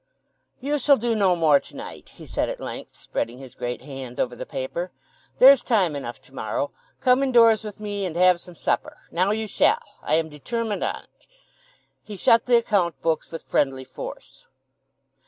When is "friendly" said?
13.43-13.83